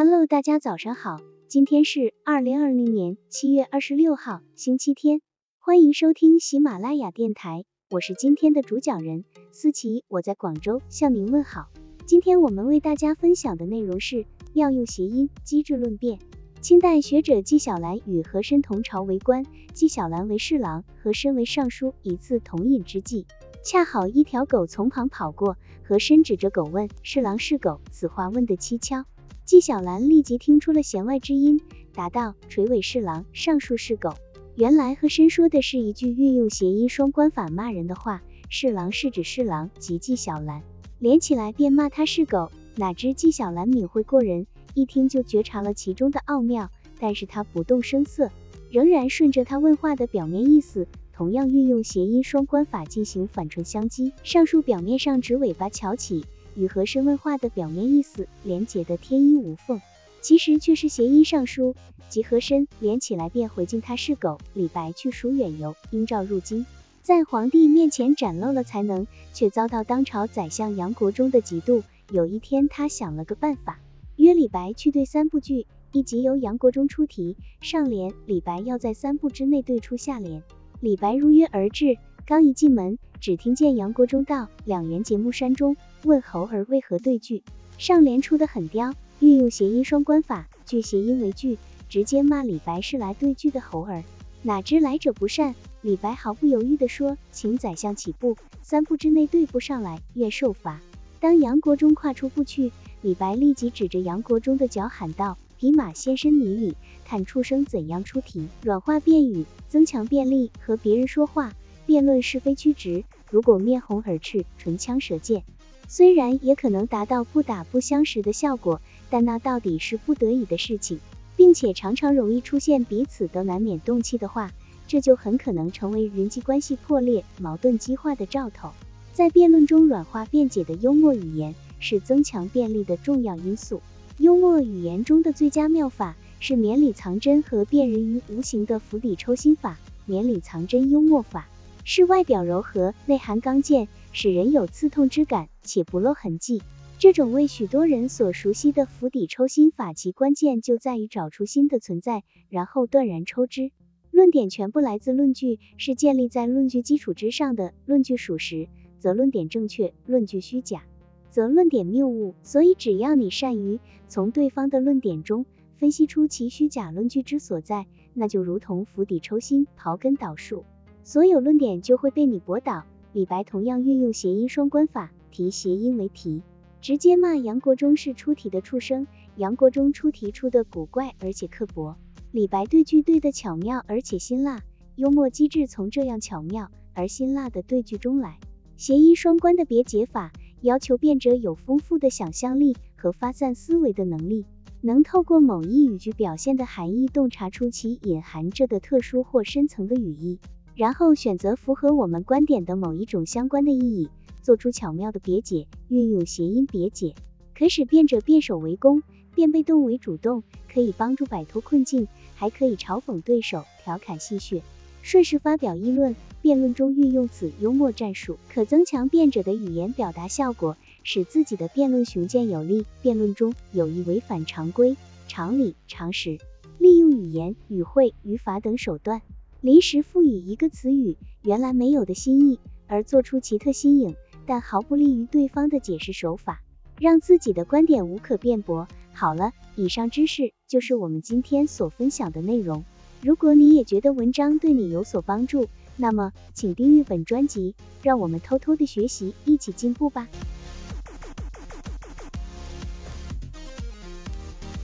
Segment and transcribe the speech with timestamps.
[0.00, 1.16] Hello，大家早上好，
[1.48, 5.20] 今天是二零二零年七月二十六号，星期天，
[5.58, 11.66] 欢迎收听喜马拉雅电台，我是今天的主讲人思琪，我在广州向您问好。
[12.06, 16.20] 今天我们为大家分享的内容是妙用谐音，机智论辩。
[16.60, 19.44] 清代学者纪晓岚与和珅同朝为官，
[19.74, 21.92] 纪晓岚为侍郎，和珅为尚书。
[22.02, 23.26] 一次同饮之际，
[23.64, 29.04] 恰好一条狗从旁跑过，和珅指着狗问：“侍郎是狗？”此话问得蹊跷。
[29.48, 31.62] 纪晓岚立即听出了弦外之音，
[31.94, 34.12] 答道：“垂尾侍郎，尚书是狗。”
[34.56, 40.60] 原来和珅说的是一句运用谐音双关法骂人的话，侍郎是指侍郎即纪晓岚，
[40.98, 42.50] 连起来便骂他是狗。
[42.76, 48.30] 哪知纪晓岚敏慧过人，一听就觉察了其中的奥妙，但是他不动声色，
[48.70, 54.12] 仍然顺着他问话的表面意思，同样运用谐音双关法进行反唇相讥。
[54.22, 56.26] 上述表面上指尾巴翘起。
[56.58, 59.80] 与和珅问话的表面意思连结的天衣无缝，
[60.20, 61.76] 其实却是谐音上书，
[62.08, 64.38] 即和珅连起来便回敬他是狗。
[64.54, 66.66] 李白去蜀远游，应召入京，
[67.00, 71.84] 在皇帝面前展露了才能，却遭到当朝宰相杨国忠的嫉妒。
[72.10, 73.78] 有一天，他想了个办法，
[74.16, 80.42] 约李白去对三部剧，一集由杨国忠出题，上联李白要在三步之内对出下联。
[80.80, 82.98] 李白如约而至，刚一进门。
[83.20, 87.42] 只听见杨国忠道：“两元节目山中，问猴儿为何对句？”
[87.76, 94.04] 上联出的很刁，运用谐音双关法，句谐音为句，直接骂李白是来对句的猴儿。
[94.42, 100.80] 哪知来者不善，李白毫不犹豫地说：“请宰相起步，三步之内对不上来，愿受罚。”
[101.20, 102.70] 当杨国忠跨出步去，
[103.02, 111.52] 李白立即指着杨国忠的脚喊道：“匹马先生泥里，看畜生怎样出题。”软化辩语，增强辩力，和别人说话。
[111.88, 115.42] 辩论是非曲直，如果面红耳赤、唇枪舌剑，
[115.88, 121.00] 虽然也可能达到不打不相识的效果，但那到底是不得已的事情，
[121.34, 124.52] 并且常常容易出现彼此都难免动气的话，
[124.86, 128.72] 这就很可能成为人际关系破裂、矛盾激化的兆头。
[129.14, 133.80] 在辩论中软化辩解的幽默语言是增强辩力的重要因素。
[134.18, 139.78] 幽默语言中的最佳妙法是绵里藏针和辨人于无形的釜底抽薪法。
[140.04, 141.48] 绵里藏针幽默法。
[141.90, 146.60] 是外表柔和，内涵刚健，使人有刺痛之感，且不露痕迹。
[146.98, 153.70] 这种为许多人所熟悉的釜底抽薪法，其关键就在于找出新的存在，然后断然抽之。
[154.10, 157.72] 论点全部来自论据，是建立在论据基础之上的。
[157.86, 160.82] 论据属实，则论点正确；论据虚假，
[161.30, 162.34] 则论点谬误。
[162.42, 165.46] 所以，只要你善于从对方的论点中
[165.78, 170.66] 分析出其虚假论据之所在，那就如同釜底抽薪，刨根倒树。
[171.08, 172.84] 所有论点就会被你驳倒。
[173.14, 176.42] 李白同样运用谐音双关法，提谐音为题，
[176.82, 179.06] 直接骂杨国忠是出题的畜生。
[179.34, 181.96] 杨国忠出题出的古怪而且刻薄，
[182.30, 184.60] 李白对句对的巧妙而且辛辣，
[184.96, 188.38] 幽默机智从这样巧妙而辛辣的对句中来。
[188.76, 190.30] 谐音双关的别解法，
[190.60, 194.44] 要求辩者有丰富的想象力和发散思维的能力，
[194.82, 200.38] 能透过某一语句表现的含义，洞察出其隐含着的特殊或深层的语义。
[200.78, 204.10] 然后选择符合我们观点的某一种相关的意义，
[204.42, 207.16] 做出巧妙的别解，运用谐音别解，
[207.52, 209.02] 可使辩者辩守为攻，
[209.34, 212.06] 变被动为主动，可以帮助摆脱困境，
[212.36, 214.62] 还可以嘲讽对手，调侃戏谑，
[215.02, 216.14] 顺势发表议论。
[216.42, 222.86] 辩论中运用此幽默战术，可增强辩者的语言表达效果，使自己的辩论雄健有力。
[223.02, 224.96] 辩论中有意违反常规、
[225.26, 226.38] 常理、常识，
[226.78, 229.20] 利用语言、语汇、语法等手段。
[229.60, 234.14] 临时赋予一个词语原来没有的新意，而做出奇特新颖
[234.46, 236.62] 但毫不利于对方的解释手法，
[237.00, 238.86] 让自己的观点无可辩驳。
[239.12, 242.84] 好了，以上知识就是我们今天所分享的内容。
[243.20, 245.66] 如果你也觉得文章对你有所帮助，
[245.96, 250.28] 那么请订阅本专辑，让我们偷偷的学习，一起进步吧。